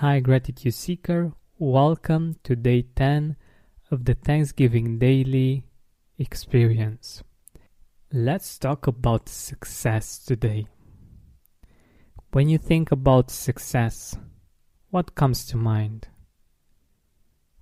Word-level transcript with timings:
Hi, 0.00 0.18
Gratitude 0.20 0.72
Seeker. 0.72 1.32
Welcome 1.58 2.36
to 2.44 2.56
day 2.56 2.86
10 2.96 3.36
of 3.90 4.06
the 4.06 4.14
Thanksgiving 4.14 4.98
Daily 4.98 5.66
experience. 6.18 7.22
Let's 8.10 8.58
talk 8.58 8.86
about 8.86 9.28
success 9.28 10.16
today. 10.16 10.68
When 12.32 12.48
you 12.48 12.56
think 12.56 12.90
about 12.90 13.30
success, 13.30 14.16
what 14.88 15.14
comes 15.14 15.44
to 15.48 15.58
mind? 15.58 16.08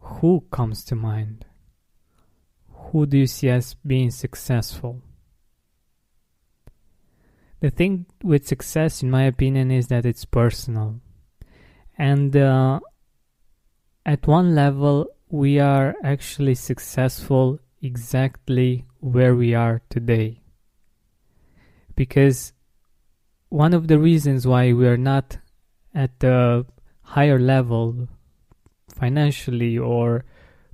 Who 0.00 0.44
comes 0.50 0.84
to 0.84 0.94
mind? 0.94 1.46
Who 2.68 3.06
do 3.06 3.16
you 3.16 3.26
see 3.26 3.48
as 3.48 3.72
being 3.76 4.10
successful? 4.10 5.00
The 7.60 7.70
thing 7.70 8.04
with 8.22 8.46
success, 8.46 9.02
in 9.02 9.10
my 9.10 9.22
opinion, 9.22 9.70
is 9.70 9.86
that 9.86 10.04
it's 10.04 10.26
personal. 10.26 11.00
And 11.98 12.36
uh, 12.36 12.80
at 14.04 14.26
one 14.26 14.54
level, 14.54 15.06
we 15.28 15.58
are 15.58 15.94
actually 16.02 16.54
successful 16.54 17.58
exactly 17.82 18.86
where 19.00 19.34
we 19.34 19.54
are 19.54 19.82
today. 19.88 20.42
Because 21.94 22.52
one 23.48 23.72
of 23.72 23.88
the 23.88 23.98
reasons 23.98 24.46
why 24.46 24.72
we 24.72 24.86
are 24.86 24.96
not 24.96 25.38
at 25.94 26.20
the 26.20 26.66
higher 27.02 27.38
level 27.38 28.08
financially 28.88 29.78
or 29.78 30.24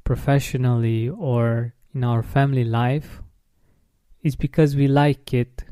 professionally 0.05 1.09
or 1.09 1.75
in 1.95 2.03
our 2.03 2.23
family 2.23 2.65
life 2.65 3.23
is 4.23 4.37
because 4.37 4.75
we 4.75 4.89
like 4.89 5.33
it 5.35 5.65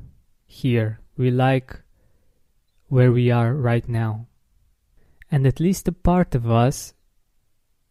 here. 0.47 1.01
We 1.17 1.31
like 1.31 1.81
where 2.89 3.13
we 3.13 3.31
are 3.31 3.55
right 3.55 3.89
now. 3.89 4.27
And 5.31 5.47
at 5.47 5.61
least 5.61 5.89
a 5.89 5.93
part 5.93 6.35
of 6.35 6.51
us 6.51 6.95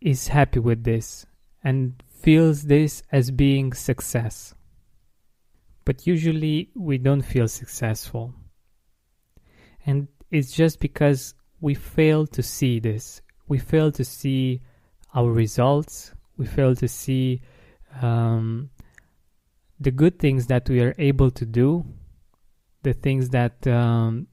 is 0.01 0.27
happy 0.27 0.59
with 0.59 0.83
this 0.83 1.25
and 1.63 2.01
feels 2.09 2.63
this 2.63 3.01
as 3.11 3.31
being 3.31 3.73
success. 3.73 4.53
But 5.85 6.05
usually 6.05 6.69
we 6.75 6.97
don't 6.97 7.21
feel 7.21 7.47
successful. 7.47 8.33
And 9.85 10.07
it's 10.29 10.51
just 10.51 10.79
because 10.79 11.33
we 11.61 11.73
fail 11.73 12.27
to 12.27 12.43
see 12.43 12.79
this. 12.79 13.21
We 13.47 13.57
fail 13.57 13.91
to 13.93 14.03
see 14.03 14.61
our 15.15 15.31
results. 15.31 16.13
We 16.37 16.45
fail 16.45 16.75
to 16.75 16.87
see 16.87 17.41
um, 18.01 18.69
the 19.79 19.91
good 19.91 20.19
things 20.19 20.47
that 20.47 20.69
we 20.69 20.81
are 20.81 20.93
able 20.97 21.31
to 21.31 21.45
do, 21.45 21.85
the 22.83 22.93
things 22.93 23.29
that 23.29 23.65
um, 23.65 24.27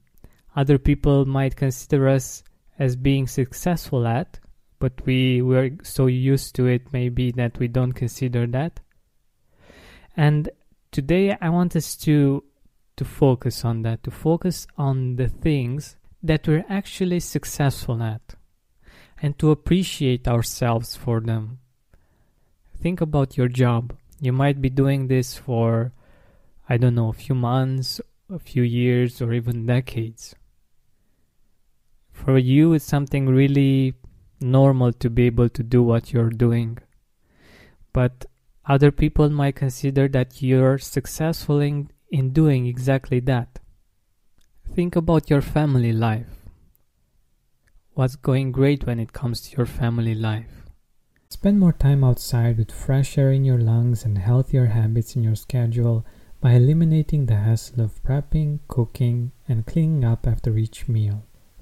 other 0.55 0.77
people 0.77 1.25
might 1.25 1.55
consider 1.55 2.07
us 2.09 2.43
as 2.79 2.95
being 2.95 3.27
successful 3.27 4.07
at, 4.07 4.39
but 4.79 4.93
we 5.05 5.41
were 5.41 5.71
so 5.83 6.05
used 6.07 6.55
to 6.55 6.67
it 6.67 6.93
maybe 6.93 7.31
that 7.31 7.57
we 7.59 7.67
don't 7.67 7.93
consider 7.93 8.45
that. 8.47 8.79
And 10.15 10.49
today 10.91 11.35
I 11.39 11.49
want 11.49 11.75
us 11.75 11.95
to 11.97 12.43
to 12.97 13.05
focus 13.05 13.63
on 13.63 13.83
that, 13.83 14.03
to 14.03 14.09
focus 14.09 14.65
on 14.75 15.17
the 15.17 15.27
things 15.27 15.95
that 16.23 16.47
we're 16.47 16.65
actually 16.67 17.19
successful 17.19 18.01
at 18.01 18.33
and 19.21 19.37
to 19.37 19.51
appreciate 19.51 20.27
ourselves 20.27 20.95
for 20.95 21.19
them. 21.21 21.59
Think 22.81 22.99
about 22.99 23.37
your 23.37 23.47
job. 23.47 23.95
You 24.19 24.33
might 24.33 24.61
be 24.61 24.69
doing 24.69 25.07
this 25.07 25.37
for 25.37 25.91
I 26.69 26.77
don't 26.77 26.95
know, 26.95 27.09
a 27.09 27.13
few 27.13 27.35
months, 27.35 28.01
a 28.29 28.39
few 28.39 28.63
years 28.63 29.21
or 29.21 29.33
even 29.33 29.65
decades. 29.65 30.35
For 32.25 32.37
you 32.37 32.73
it's 32.73 32.83
something 32.83 33.27
really 33.27 33.93
normal 34.41 34.91
to 34.93 35.09
be 35.09 35.27
able 35.27 35.49
to 35.49 35.63
do 35.63 35.81
what 35.83 36.11
you're 36.11 36.29
doing. 36.29 36.79
But 37.93 38.25
other 38.65 38.91
people 38.91 39.29
might 39.29 39.55
consider 39.55 40.07
that 40.09 40.41
you're 40.41 40.77
successful 40.77 41.59
in, 41.59 41.89
in 42.11 42.31
doing 42.31 42.65
exactly 42.65 43.19
that. 43.21 43.59
Think 44.73 44.95
about 44.95 45.29
your 45.29 45.41
family 45.41 45.93
life. 45.93 46.27
What's 47.93 48.15
going 48.17 48.51
great 48.51 48.85
when 48.85 48.99
it 48.99 49.13
comes 49.13 49.39
to 49.41 49.57
your 49.57 49.65
family 49.65 50.13
life? 50.13 50.65
Spend 51.29 51.59
more 51.59 51.73
time 51.73 52.03
outside 52.03 52.57
with 52.57 52.71
fresh 52.71 53.17
air 53.17 53.31
in 53.31 53.45
your 53.45 53.59
lungs 53.59 54.03
and 54.03 54.17
healthier 54.17 54.65
habits 54.65 55.15
in 55.15 55.23
your 55.23 55.35
schedule 55.35 56.05
by 56.41 56.53
eliminating 56.53 57.25
the 57.25 57.37
hassle 57.37 57.81
of 57.81 58.03
prepping, 58.03 58.59
cooking, 58.67 59.31
and 59.47 59.65
cleaning 59.65 60.03
up 60.03 60.27
after 60.27 60.57
each 60.57 60.87
meal. 60.87 61.23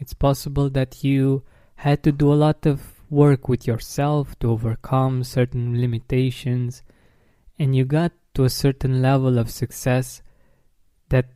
It's 0.00 0.14
possible 0.14 0.70
that 0.70 1.04
you 1.04 1.42
had 1.76 2.02
to 2.04 2.10
do 2.10 2.32
a 2.32 2.40
lot 2.46 2.64
of 2.64 2.80
work 3.10 3.48
with 3.48 3.66
yourself 3.66 4.38
to 4.38 4.50
overcome 4.50 5.24
certain 5.24 5.78
limitations, 5.78 6.82
and 7.58 7.76
you 7.76 7.84
got 7.84 8.12
to 8.32 8.44
a 8.44 8.48
certain 8.48 9.02
level 9.02 9.38
of 9.38 9.50
success 9.50 10.22
that 11.10 11.26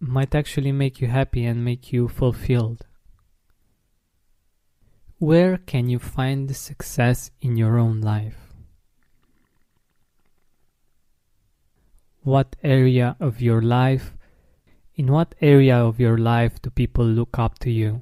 might 0.00 0.34
actually 0.34 0.72
make 0.72 1.00
you 1.02 1.08
happy 1.08 1.44
and 1.44 1.62
make 1.62 1.92
you 1.92 2.08
fulfilled. 2.08 2.86
Where 5.18 5.58
can 5.58 5.90
you 5.90 5.98
find 5.98 6.56
success 6.56 7.30
in 7.42 7.58
your 7.58 7.78
own 7.78 8.00
life? 8.00 8.54
What 12.22 12.56
area 12.62 13.14
of 13.20 13.42
your 13.42 13.60
life, 13.60 14.16
in 14.96 15.12
what 15.12 15.34
area 15.42 15.76
of 15.76 16.00
your 16.00 16.16
life 16.16 16.60
do 16.62 16.70
people 16.70 17.04
look 17.04 17.38
up 17.38 17.58
to 17.58 17.70
you? 17.70 18.00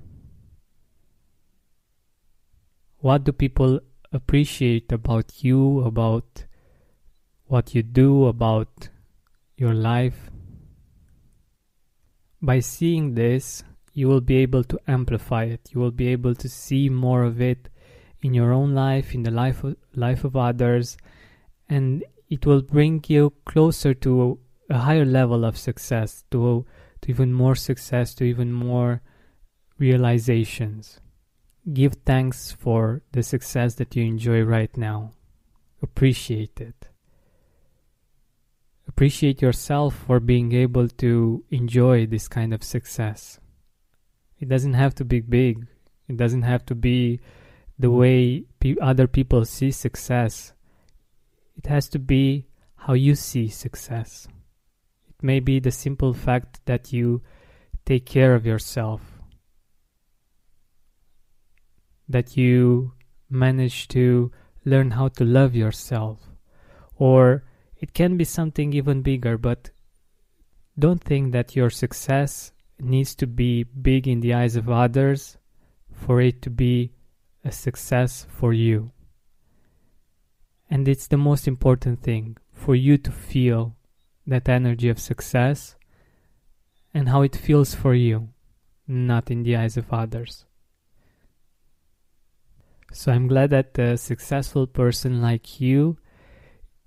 What 2.98 3.24
do 3.24 3.32
people 3.32 3.80
appreciate 4.12 4.92
about 4.92 5.42
you, 5.42 5.80
about 5.80 6.44
what 7.46 7.74
you 7.74 7.82
do, 7.82 8.26
about 8.26 8.88
your 9.56 9.74
life? 9.74 10.30
By 12.40 12.60
seeing 12.60 13.14
this, 13.14 13.64
you 13.92 14.06
will 14.06 14.20
be 14.20 14.36
able 14.36 14.62
to 14.64 14.78
amplify 14.86 15.44
it. 15.44 15.70
You 15.72 15.80
will 15.80 15.90
be 15.90 16.08
able 16.08 16.34
to 16.36 16.48
see 16.48 16.88
more 16.88 17.24
of 17.24 17.40
it 17.40 17.68
in 18.22 18.34
your 18.34 18.52
own 18.52 18.72
life, 18.72 19.14
in 19.14 19.24
the 19.24 19.30
life 19.30 19.64
of, 19.64 19.76
life 19.94 20.24
of 20.24 20.36
others, 20.36 20.96
and 21.68 22.04
it 22.30 22.46
will 22.46 22.62
bring 22.62 23.04
you 23.08 23.32
closer 23.44 23.94
to 23.94 24.38
a 24.70 24.78
higher 24.78 25.04
level 25.04 25.44
of 25.44 25.58
success, 25.58 26.24
to, 26.30 26.64
to 27.04 27.10
even 27.10 27.34
more 27.34 27.54
success, 27.54 28.14
to 28.14 28.24
even 28.24 28.50
more 28.50 29.02
realizations. 29.78 31.00
Give 31.70 31.92
thanks 32.06 32.50
for 32.52 33.02
the 33.12 33.22
success 33.22 33.74
that 33.74 33.94
you 33.94 34.04
enjoy 34.04 34.42
right 34.42 34.74
now. 34.74 35.12
Appreciate 35.82 36.58
it. 36.62 36.88
Appreciate 38.88 39.42
yourself 39.42 39.94
for 40.06 40.18
being 40.18 40.52
able 40.52 40.88
to 40.88 41.44
enjoy 41.50 42.06
this 42.06 42.26
kind 42.26 42.54
of 42.54 42.64
success. 42.64 43.38
It 44.38 44.48
doesn't 44.48 44.74
have 44.74 44.94
to 44.96 45.04
be 45.04 45.20
big, 45.20 45.66
it 46.08 46.16
doesn't 46.16 46.42
have 46.42 46.64
to 46.66 46.74
be 46.74 47.20
the 47.78 47.90
way 47.90 48.44
pe- 48.60 48.76
other 48.80 49.06
people 49.06 49.44
see 49.44 49.70
success. 49.70 50.54
It 51.56 51.66
has 51.66 51.86
to 51.90 51.98
be 51.98 52.46
how 52.76 52.94
you 52.94 53.14
see 53.14 53.48
success. 53.48 54.26
May 55.24 55.40
be 55.40 55.58
the 55.58 55.70
simple 55.70 56.12
fact 56.12 56.60
that 56.66 56.92
you 56.92 57.22
take 57.86 58.04
care 58.04 58.34
of 58.34 58.44
yourself, 58.44 59.00
that 62.06 62.36
you 62.36 62.92
manage 63.30 63.88
to 63.88 64.30
learn 64.66 64.90
how 64.90 65.08
to 65.08 65.24
love 65.24 65.54
yourself. 65.54 66.20
Or 66.96 67.42
it 67.78 67.94
can 67.94 68.18
be 68.18 68.24
something 68.24 68.74
even 68.74 69.00
bigger, 69.00 69.38
but 69.38 69.70
don't 70.78 71.02
think 71.02 71.32
that 71.32 71.56
your 71.56 71.70
success 71.70 72.52
needs 72.78 73.14
to 73.14 73.26
be 73.26 73.62
big 73.62 74.06
in 74.06 74.20
the 74.20 74.34
eyes 74.34 74.56
of 74.56 74.68
others 74.68 75.38
for 75.90 76.20
it 76.20 76.42
to 76.42 76.50
be 76.50 76.92
a 77.42 77.50
success 77.50 78.26
for 78.28 78.52
you. 78.52 78.90
And 80.68 80.86
it's 80.86 81.06
the 81.06 81.16
most 81.16 81.48
important 81.48 82.02
thing 82.02 82.36
for 82.52 82.74
you 82.74 82.98
to 82.98 83.10
feel 83.10 83.74
that 84.26 84.48
energy 84.48 84.88
of 84.88 84.98
success 84.98 85.76
and 86.92 87.08
how 87.08 87.22
it 87.22 87.36
feels 87.36 87.74
for 87.74 87.94
you, 87.94 88.28
not 88.86 89.30
in 89.30 89.42
the 89.42 89.56
eyes 89.56 89.76
of 89.76 89.92
others. 89.92 90.44
So 92.92 93.10
I'm 93.10 93.26
glad 93.26 93.50
that 93.50 93.76
a 93.78 93.96
successful 93.96 94.66
person 94.66 95.20
like 95.20 95.60
you 95.60 95.98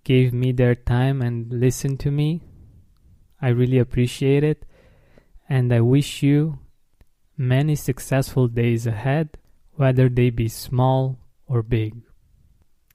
gave 0.06 0.34
me 0.34 0.54
their 0.54 0.74
time 0.74 1.22
and 1.22 1.51
listened 1.51 2.00
to 2.00 2.12
me. 2.12 2.42
I 3.42 3.50
really 3.50 3.78
appreciate 3.78 4.44
it. 4.44 4.66
And 5.50 5.72
I 5.74 5.81
wish 5.81 6.24
you 6.24 6.60
many 7.38 7.75
successful 7.75 8.48
days 8.48 8.88
ahead, 8.88 9.38
whether 9.74 10.07
they 10.07 10.30
be 10.30 10.48
small 10.48 11.19
or 11.45 11.62
big. 11.62 12.01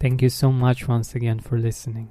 Thank 0.01 0.23
you 0.23 0.31
so 0.31 0.51
much 0.51 0.89
once 0.89 1.15
again 1.15 1.39
for 1.39 1.59
listening. 1.59 2.11